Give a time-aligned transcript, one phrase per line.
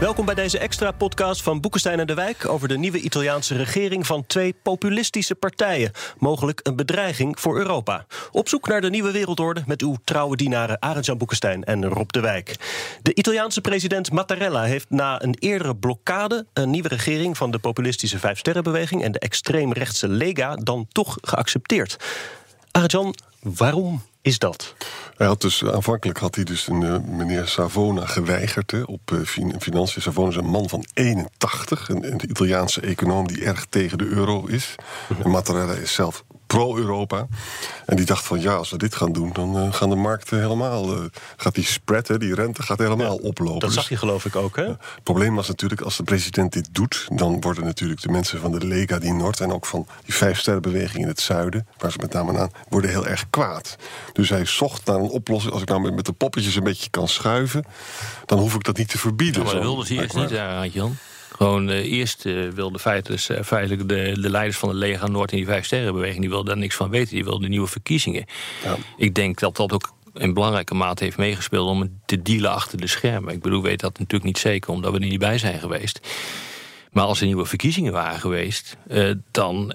[0.00, 4.06] Welkom bij deze extra podcast van Boekenstein en de Wijk over de nieuwe Italiaanse regering
[4.06, 5.92] van twee populistische partijen.
[6.18, 8.06] Mogelijk een bedreiging voor Europa.
[8.32, 12.20] Op zoek naar de nieuwe wereldorde met uw trouwe dienaren Arend-Jan Boekenstein en Rob de
[12.20, 12.56] Wijk.
[13.02, 18.18] De Italiaanse president Mattarella heeft na een eerdere blokkade een nieuwe regering van de populistische
[18.18, 21.96] Vijfsterrenbeweging en de extreemrechtse Lega dan toch geaccepteerd.
[22.70, 24.74] Arend-Jan, waarom is dat?
[25.16, 29.60] Hij had dus, aanvankelijk had hij dus een, eh, meneer Savona geweigerd hè, op fin-
[29.60, 30.02] financiën.
[30.02, 34.46] Savona is een man van 81, een, een Italiaanse econoom die erg tegen de euro
[34.46, 34.74] is.
[35.22, 37.26] En Mattarella is zelf pro-Europa.
[37.86, 40.40] En die dacht van ja, als we dit gaan doen, dan eh, gaan de markten
[40.40, 40.92] helemaal...
[40.96, 41.04] eh,
[41.36, 43.60] gaat die spread, hè, die rente, gaat helemaal oplopen.
[43.60, 44.64] Dat Dus- zag je geloof ik ook, hè?
[44.66, 47.06] het probleem was natuurlijk, als de president dit doet...
[47.12, 49.40] dan worden natuurlijk de mensen van de Lega di Nord...
[49.40, 51.66] en ook van die vijfsterrenbeweging in het zuiden...
[51.78, 53.76] waar ze met name aan, worden heel erg kwaad.
[54.12, 55.52] Dus hij zocht naar een oplossing.
[55.52, 57.64] Als ik nou met, met de poppetjes een beetje kan schuiven...
[58.26, 59.42] dan hoef ik dat niet te verbieden.
[59.42, 60.96] maar dat Zo- wilden ze eerst niet, Jan.
[61.40, 65.30] Gewoon eh, eerst eh, wilden feitelijk, eh, feitelijk de, de leiders van de Lega Noord
[65.30, 66.20] en die Vijf Sterrenbeweging...
[66.20, 68.24] die wilden daar niks van weten, die wilden nieuwe verkiezingen.
[68.64, 68.76] Ja.
[68.96, 71.68] Ik denk dat dat ook in belangrijke mate heeft meegespeeld...
[71.68, 73.34] om te dealen achter de schermen.
[73.34, 76.00] Ik bedoel, weet dat natuurlijk niet zeker, omdat we er niet bij zijn geweest.
[76.92, 78.76] Maar als er nieuwe verkiezingen waren geweest,
[79.30, 79.74] dan...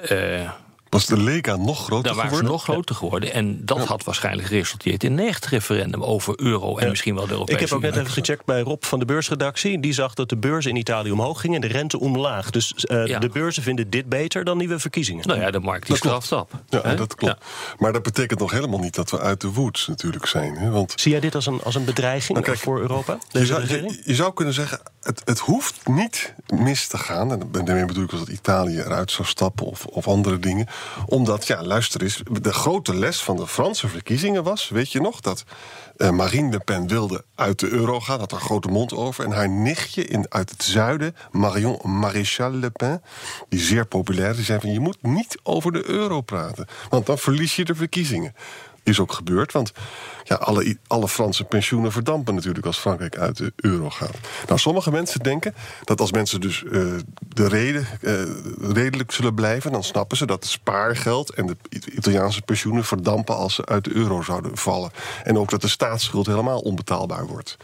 [0.90, 2.52] Was de Lega nog groter dan waren ze geworden?
[2.52, 3.34] nog groter geworden.
[3.34, 7.32] En dat had waarschijnlijk geresulteerd in een echt referendum over euro en misschien wel de
[7.32, 9.80] Europese Ik heb ook net even gecheckt bij Rob van de beursredactie.
[9.80, 12.50] Die zag dat de beurzen in Italië omhoog gingen en de rente omlaag.
[12.50, 13.20] Dus eh, Ja.
[13.20, 15.28] de beurzen vinden dit beter dan nieuwe verkiezingen.
[15.28, 16.52] Nou ja, de markt die straft op.
[16.70, 17.46] Ja, dat klopt.
[17.78, 20.58] Maar dat betekent nog helemaal niet dat we uit de woods natuurlijk zijn.
[20.58, 20.70] Hè?
[20.70, 23.14] Want Zie jij dit als een, als een bedreiging Nou, kijk, voor Europa?
[23.14, 23.92] Je Deze zou, regering?
[23.96, 27.32] je, je zou kunnen zeggen, het, het hoeft niet mis te gaan.
[27.32, 30.68] En daarmee bedoel ik dat Italië eruit zou stappen of, of andere dingen.
[31.06, 35.22] Omdat, ja, luister eens, de grote les van de Franse verkiezingen was, weet je nog,
[35.22, 35.44] dat
[35.98, 39.26] eh, Marine Le Pen wilde uit de euro gaan, had haar grote mond over.
[39.26, 43.02] En haar nichtje in, uit het zuiden, Marion Maréchal Le Pen,
[43.50, 46.68] die zeer populair is, zei van je moet niet over de euro praten.
[46.90, 48.36] Want dan verlies je de verkiezingen.
[48.86, 49.72] Is ook gebeurd, want
[50.24, 54.18] ja, alle, alle Franse pensioenen verdampen natuurlijk als Frankrijk uit de euro gaat.
[54.48, 56.72] Nou, sommige mensen denken dat als mensen dus eh,
[57.28, 58.14] de reden eh,
[58.74, 63.36] redelijk zullen blijven, dan snappen ze dat het spaargeld en de It- Italiaanse pensioenen verdampen
[63.36, 64.92] als ze uit de euro zouden vallen.
[65.24, 67.58] En ook dat de staatsschuld helemaal onbetaalbaar wordt.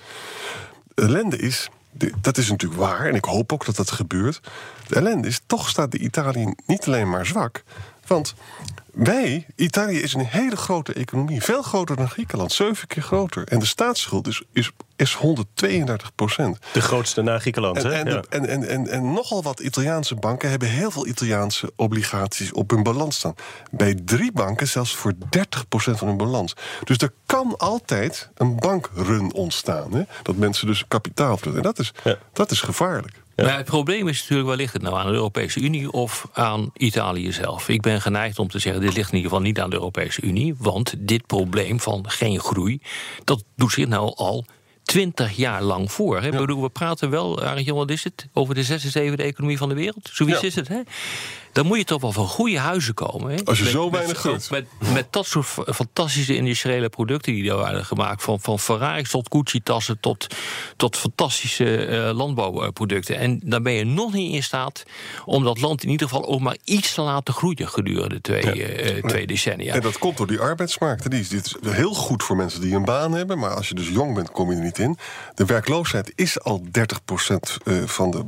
[0.94, 1.70] De ellende is,
[2.22, 4.42] dat is natuurlijk waar, en ik hoop ook dat dat gebeurt.
[4.88, 7.64] De ellende is, toch staat de Italië niet alleen maar zwak.
[8.08, 8.34] Want
[8.94, 11.41] wij, Italië is een hele grote economie.
[11.44, 13.47] Veel groter dan Griekenland, zeven keer groter.
[13.47, 16.57] En de staatsschuld is, is, is 132 procent.
[16.74, 17.91] De grootste na Griekenland, En, hè?
[17.94, 18.24] en, Ja.
[18.29, 22.84] en, en, en, en nogal wat Italiaanse banken hebben heel veel Italiaanse obligaties op hun
[22.84, 23.35] balans staan.
[23.72, 25.18] Bij drie banken zelfs voor 30%
[25.69, 26.53] van hun balans.
[26.84, 29.94] Dus er kan altijd een bankrun ontstaan.
[29.94, 30.03] Hè?
[30.23, 31.56] Dat mensen dus kapitaal vluchten.
[31.56, 32.18] En dat is, Ja.
[32.34, 33.21] dat is gevaarlijk.
[33.36, 36.69] Maar het probleem is natuurlijk, waar ligt het nou aan de Europese Unie of aan
[36.78, 37.69] Italië zelf?
[37.69, 40.22] Ik ben geneigd om te zeggen, dit ligt in ieder geval niet aan de Europese
[40.22, 40.56] Unie.
[40.58, 42.81] Want dit probleem van geen groei,
[43.24, 44.46] dat doet zich nou al
[44.84, 46.22] twintig jaar lang voor.
[46.22, 46.30] Hè?
[46.30, 48.28] Bedoel, we praten wel, Arjen, wat is het?
[48.34, 50.09] Over de zesde, zevende economie van de wereld.
[50.14, 50.47] Zoiets Ja.
[50.47, 50.80] is het, hè?
[51.54, 53.32] Dan moet je toch wel van goede huizen komen.
[53.36, 53.44] Hè?
[53.46, 54.50] Als je Met- zo met- weinig groeit.
[54.50, 58.24] Met, met dat soort fa- fantastische industriële producten die daar waren gemaakt.
[58.24, 60.28] Van, van Ferraris tot Gucci-tassen tot,
[60.78, 63.18] tot fantastische eh, landbouwproducten.
[63.18, 64.84] En dan ben je nog niet in staat
[65.26, 68.98] om dat land in ieder geval ook maar iets te laten groeien gedurende twee, eh,
[68.98, 69.74] eh, twee decennia.
[69.74, 71.12] En dat komt door die arbeidsmarkt.
[71.12, 73.40] Die is, dit is heel goed voor mensen die een baan hebben.
[73.40, 74.98] Maar als je dus jong bent, kom je er niet in.
[75.36, 78.26] De werkloosheid is al 30% eh, van de.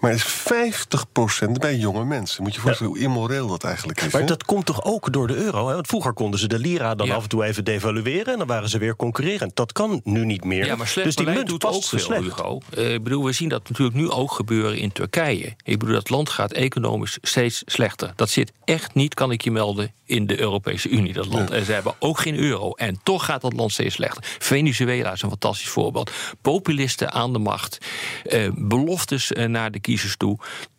[0.00, 2.44] Maar is 50% bij jonge mensen.
[2.48, 4.12] Moet je voorstellen hoe immoreel dat eigenlijk is.
[4.12, 5.68] Maar dat komt toch ook door de euro?
[5.68, 5.74] Hè?
[5.74, 7.14] Want vroeger konden ze de lira dan Ja.
[7.14, 8.32] af en toe even devalueren...
[8.32, 9.56] en dan waren ze weer concurrent.
[9.56, 10.66] Dat kan nu niet meer.
[10.66, 12.22] Ja, maar slecht dus die munt doet past ook veel, slecht.
[12.22, 12.60] Hugo.
[12.74, 15.54] Eh, ik bedoel, we zien dat natuurlijk nu ook gebeuren in Turkije.
[15.64, 18.12] Ik bedoel, dat land gaat economisch steeds slechter.
[18.16, 21.50] Dat zit echt niet, kan ik je melden, in de Europese Unie, dat land.
[21.50, 22.72] En ze hebben ook geen euro.
[22.72, 24.24] En toch gaat dat land steeds slechter.
[24.38, 26.10] Venezuela is een fantastisch voorbeeld.
[26.42, 27.78] Populisten aan de macht.
[28.24, 30.38] eh, beloftes eh, naar de kiezers toe.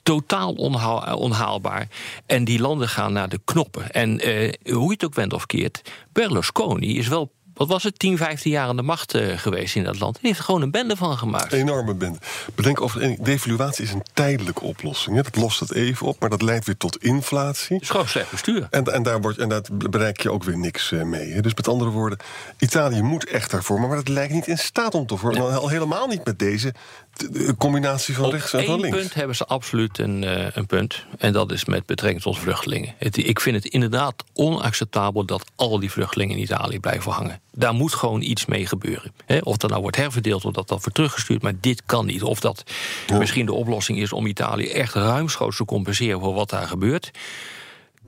[0.09, 1.87] Totaal onhaal- eh, onhaalbaar.
[2.25, 3.91] En die landen gaan naar de knoppen.
[3.91, 7.99] En eh, hoe je het ook wendt of keert, Berlusconi is wel wat was het,
[7.99, 10.13] 10, 15 jaar aan de macht eh, geweest in dat land.
[10.13, 11.53] Die heeft er gewoon een bende van gemaakt.
[11.53, 12.17] Enorme bende.
[12.55, 15.15] Bedenk over devaluatie is een tijdelijke oplossing.
[15.15, 15.21] hè.
[15.21, 17.73] Dat lost het even op, maar dat leidt weer tot inflatie.
[17.73, 18.67] Het is gewoon slecht bestuur.
[18.69, 21.31] En, en, daar wordt, en daar bereik je ook weer niks mee.
[21.31, 21.41] Hè.
[21.41, 22.19] Dus met andere woorden,
[22.57, 25.59] Italië moet echt daarvoor, maar dat lijkt niet in staat om te vormen.
[25.59, 26.73] Al helemaal niet met deze
[27.31, 28.97] de combinatie van Op rechts en van één links.
[28.97, 31.05] punt hebben ze absoluut een, eh, een punt.
[31.17, 32.93] En dat is met betrekking tot vluchtelingen.
[32.97, 37.41] Het, ik vind het inderdaad onacceptabel dat al die vluchtelingen in Italië blijven hangen.
[37.51, 39.13] Daar moet gewoon iets mee gebeuren.
[39.43, 41.41] Of dat nou wordt herverdeeld of dat dat wordt teruggestuurd.
[41.41, 42.23] Maar dit kan niet.
[42.23, 42.63] Of dat
[43.17, 47.11] misschien de oplossing is om Italië echt ruimschoots te compenseren voor wat daar gebeurt.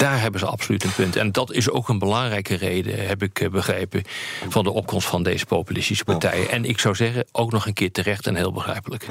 [0.01, 1.15] Daar hebben ze absoluut een punt.
[1.15, 4.03] En dat is ook een belangrijke reden, heb ik eh, begrepen,
[4.49, 6.49] van de opkomst van deze populistische partijen.
[6.49, 9.07] En ik zou zeggen, ook nog een keer terecht en heel begrijpelijk.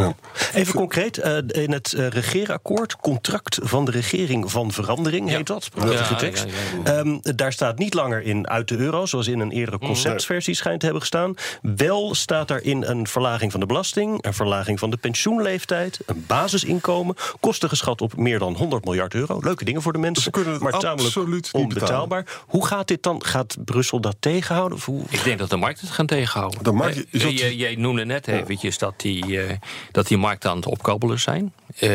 [0.55, 5.71] Even concreet, eh, in het eh, regeerakkoord, contract van de regering van verandering, heet dat.
[5.75, 6.45] Prachtige Ja, tekst.
[6.85, 10.55] ja, Ehm, daar staat niet langer in uit de euro, zoals in een eerdere conceptversie
[10.55, 11.35] schijnt te hebben gestaan.
[11.63, 17.15] Wel staat daarin een verlaging van de belasting, een verlaging van de pensioenleeftijd, een basisinkomen,
[17.41, 19.39] kosten geschat op meer dan 100 miljard euro.
[19.43, 22.27] Leuke dingen voor de mensen, Ze kunnen het maar absoluut niet onbetaalbaar.
[22.47, 23.25] Hoe gaat dit dan?
[23.25, 24.79] Gaat Brussel dat tegenhouden?
[24.79, 25.03] Of hoe?
[25.09, 26.63] Ik denk dat de markt het gaan tegenhouden.
[26.63, 29.57] De markt- Eh, is dat- je- Jij noemde net eventjes dat die, eh,
[29.93, 31.53] dat die markten aan het opkabbelen zijn.
[31.79, 31.91] Eh,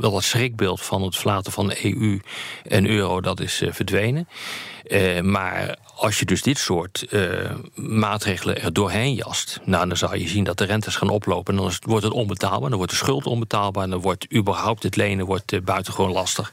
[0.00, 2.20] wel dat schrikbeeld van het verlaten van de EU
[2.68, 4.28] en euro, dat is eh, verdwenen.
[4.86, 9.60] Eh, maar als je dus dit soort eh, maatregelen er doorheen jast...
[9.64, 11.54] Nou, dan zal je zien dat de rentes gaan oplopen.
[11.54, 13.84] En dan is- wordt het onbetaalbaar, dan wordt de schuld onbetaalbaar...
[13.84, 16.52] en dan wordt überhaupt het lenen wordt, eh, buitengewoon lastig.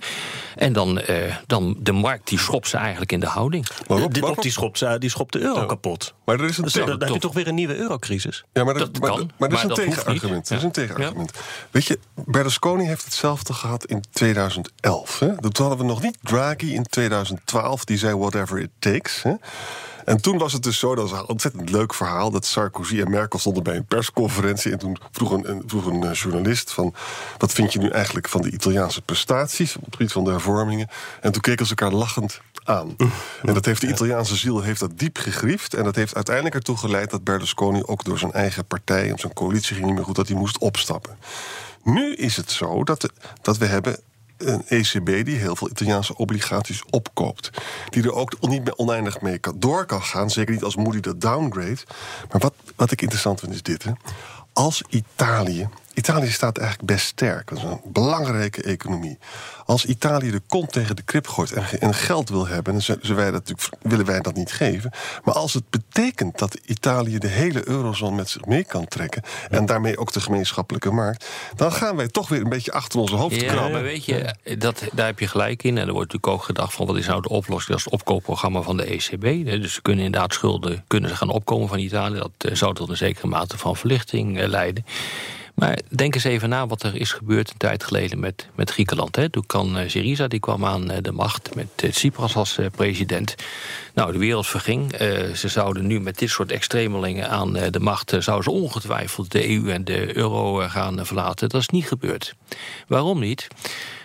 [0.55, 3.67] En dan, eh, dan de markt, die schopt ze eigenlijk in de houding.
[3.87, 6.13] Maar Rob, die schopt, die schopt de euro kapot.
[6.25, 8.43] Maar er is een Dus dan, dan heb je toch weer een nieuwe eurocrisis.
[8.53, 10.51] Ja, maar, Dat maar, kan, maar er is maar een dat tegenargument.
[10.51, 11.31] is een tegenargument.
[11.71, 15.19] Weet je, Berlusconi heeft hetzelfde gehad in 2011.
[15.19, 15.27] Hè?
[15.42, 19.24] Toen hadden we nog niet Draghi in 2012, die zei whatever it takes.
[19.24, 19.33] Hè?
[20.06, 22.31] En toen was het dus zo, dat was een ontzettend leuk verhaal...
[22.31, 24.71] dat Sarkozy en Merkel stonden bij een persconferentie...
[24.71, 26.94] en toen vroeg een, een- vroeg een eh, journalist van...
[27.38, 29.75] wat vind je nu eigenlijk van de Italiaanse prestaties...
[29.75, 30.88] op het gebied van de hervormingen?
[31.21, 32.95] En toen keken ze elkaar lachend aan.
[33.44, 35.74] En dat heeft de Italiaanse ziel heeft dat diep gegriefd...
[35.74, 37.83] en dat heeft uiteindelijk ertoe geleid dat Berlusconi...
[37.86, 40.16] ook door zijn eigen partij en zijn coalitie ging niet meer goed...
[40.16, 41.18] dat hij moest opstappen.
[41.83, 43.09] Nu is het zo dat,
[43.41, 44.00] dat we hebben
[44.38, 47.50] een ECB die heel veel Italiaanse obligaties opkoopt.
[47.89, 50.30] Die er ook niet meer oneindig mee kan, door kan gaan.
[50.30, 51.77] Zeker niet als Moody dat downgrade.
[52.31, 53.83] Maar wat, wat ik interessant vind is dit.
[53.83, 53.91] Hè.
[54.53, 55.69] Als Italië...
[55.94, 57.50] Italië staat eigenlijk best sterk.
[57.50, 59.18] Dat is een belangrijke economie.
[59.66, 62.74] Als Italië de kont tegen de krip gooit en, ge- en geld wil hebben...
[62.74, 64.92] dan wij dat, natuurlijk- willen wij dat niet geven.
[65.24, 69.22] Maar als het betekent dat Italië de hele eurozone met zich mee kan trekken...
[69.50, 71.25] en daarmee ook de gemeenschappelijke markt...
[71.56, 73.72] dan gaan wij toch weer een beetje achter onze hoofd Ja, krabben.
[73.72, 75.78] maar weet je, dat, daar heb je gelijk in.
[75.78, 77.68] En er wordt natuurlijk ook gedacht van wat is nou de oplossing?
[77.69, 79.45] Dat is het opkoopprogramma van de ECB.
[79.45, 82.18] Dus ze kunnen inderdaad schulden kunnen ze gaan opkomen van Italië.
[82.18, 84.86] Dat eh, zou tot een zekere mate van verlichting eh, leiden.
[85.53, 89.15] Maar denk eens even na wat er is gebeurd een tijd geleden met, met Griekenland.
[89.15, 89.29] Hè.
[89.29, 93.35] Toen eh, Syriza, die kwam aan eh, de macht met eh, Tsipras als president.
[93.94, 94.91] Nou, de wereld verging.
[95.35, 98.15] Ze zouden nu met dit soort extremelingen aan de macht...
[98.19, 101.50] zouden ze ongetwijfeld de EU en de euro gaan verlaten.
[101.50, 102.35] Dat is niet gebeurd.
[102.88, 103.47] Waarom niet?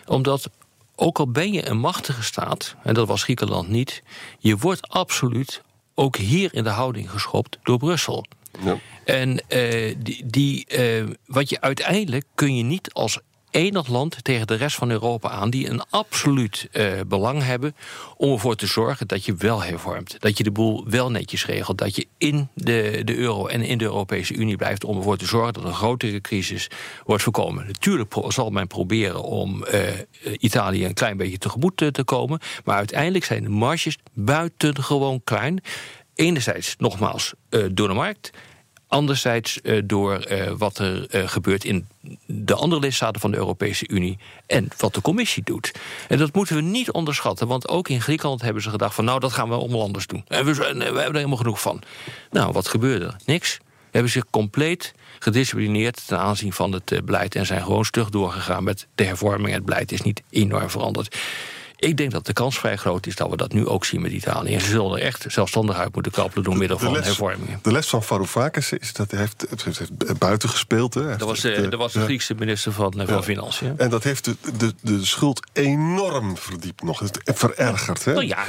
[0.07, 0.51] Omdat
[0.95, 4.03] ook al ben je een machtige staat, en dat was Griekenland niet...
[4.39, 5.63] je wordt absoluut
[5.95, 8.27] ook hier in de houding geschopt door Brussel.
[8.65, 8.79] Ja.
[9.05, 13.19] En eh, die, die, eh, wat je uiteindelijk kun je niet als
[13.51, 15.51] enig land tegen de rest van Europa aan...
[15.51, 17.75] die een absoluut eh, belang hebben
[18.17, 20.17] om ervoor te zorgen dat je wel hervormt.
[20.19, 21.79] Dat je de boel wel netjes regelt.
[21.79, 24.85] Dat je in de, de euro en in de Europese Unie blijft...
[24.85, 26.71] om ervoor te zorgen dat een grotere crisis
[27.05, 27.67] wordt voorkomen.
[27.67, 29.65] Natuurlijk zal men proberen om
[30.39, 32.41] Italië een klein beetje tegemoet te, te komen...
[32.65, 35.63] maar uiteindelijk zijn de marges buitengewoon klein...
[36.19, 38.31] Enerzijds, nogmaals, eh, door de markt.
[38.87, 41.87] Anderzijds eh, door eh, wat er gebeurt in
[42.27, 45.73] de andere lidstaten van de Europese Unie en wat de commissie doet.
[46.09, 49.21] En dat moeten we niet onderschatten, want ook in Griekenland hebben ze gedacht van nou
[49.21, 50.25] dat gaan we allemaal anders doen.
[50.29, 51.83] En we, we hebben er helemaal genoeg van.
[52.31, 53.17] Nou, wat gebeurde er?
[53.25, 53.59] Niks.
[53.91, 58.87] Hebben zich compleet gedisciplineerd ten aanzien van het beleid en zijn gewoon stug doorgegaan met
[58.95, 59.55] de hervorming.
[59.55, 61.17] Het beleid is niet enorm veranderd.
[61.81, 64.13] Ik denk dat de kans vrij groot is dat we dat nu ook zien met
[64.13, 64.55] Italië.
[64.55, 67.59] En ze zullen er echt zelfstandig uit moeten kappelen door middel van hervormingen.
[67.63, 70.95] de les van Varoufakis is dat hij heeft, heeft, heeft buiten gespeeld.
[70.95, 71.17] Hè.
[71.17, 72.01] Dat was, heeft, eh, eh, dat was de.
[72.01, 73.25] Griekse minister van, eh, van.
[73.25, 73.79] Financiën.
[73.79, 76.99] En dat heeft de, de, de schuld enorm verdiept nog.
[76.99, 78.05] Het verergerd.
[78.05, 78.13] Hè?
[78.13, 78.45] Nou ja,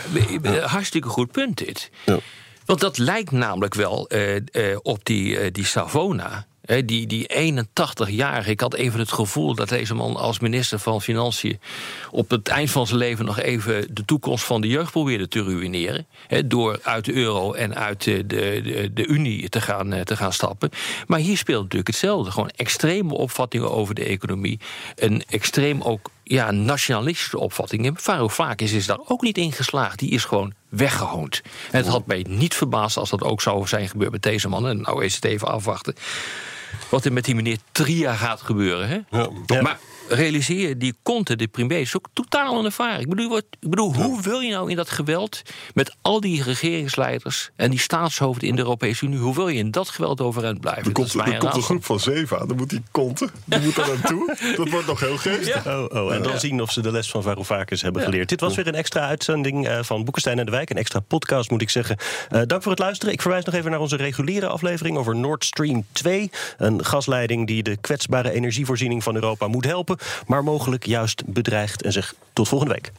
[0.66, 1.90] hartstikke goed punt dit.
[2.06, 2.18] Ja.
[2.66, 4.10] Want dat lijkt namelijk wel
[4.82, 6.48] op die, die Savona.
[6.70, 11.60] Die, die 81-jarige, ik had even het gevoel dat deze man als minister van Financiën
[12.12, 15.44] op het eind van zijn leven nog even de toekomst van de jeugd probeerde te
[15.44, 16.08] ruïneren.
[16.46, 20.16] Door uit de euro en uit de, de, de, de Unie te gaan, eh, te
[20.16, 20.70] gaan stappen.
[21.08, 22.32] Maar hier speelt natuurlijk hetzelfde.
[22.32, 24.60] Gewoon extreme opvattingen over de economie.
[24.96, 27.98] Een extreem ook ja, nationalistische opvattingen.
[27.98, 30.00] Varoufakis is daar ook niet in geslaagd.
[30.00, 31.42] Die is gewoon weggehoond.
[31.72, 34.68] En het had mij niet verbaasd als dat ook zou zijn gebeurd met deze man.
[34.68, 35.96] En nou is het even afwachten
[36.90, 38.88] wat er met die meneer Tria gaat gebeuren.
[38.88, 39.18] Hè?
[39.46, 39.62] Ja.
[39.62, 43.00] Maar realiseer je, die Conte, de premier, is ook totaal onervaren.
[43.00, 45.42] Ik bedoel, wat, ik bedoel hoe wil je nou in dat geweld...
[45.74, 49.18] met al die regeringsleiders en die staatshoofden in de Europese Unie...
[49.20, 50.84] hoe wil je in dat geweld overeind blijven?
[50.84, 51.62] Er Dat komt, er een komt een raadsel.
[51.62, 52.48] groep van zeven aan.
[52.48, 53.30] Dan moet die konten.
[53.46, 54.36] Die moet daar naartoe.
[54.58, 55.68] Dat wordt nog heel geestig.
[55.68, 58.30] Oh, oh, en dan zien of ze de les van Varoufakis hebben geleerd.
[58.30, 60.70] Dit was weer een extra uitzending eh, van Boekenstein en de Wijk.
[60.70, 61.98] Een extra podcast, moet ik zeggen.
[62.30, 63.14] Eh, dank voor het luisteren.
[63.14, 66.30] Ik verwijs nog even naar onze reguliere aflevering over Nord Stream 2.
[66.58, 69.98] Een gasleiding die de kwetsbare energievoorziening van Europa moet helpen...
[70.28, 71.82] maar mogelijk juist bedreigt.
[71.82, 72.92] En zeg tot volgende week.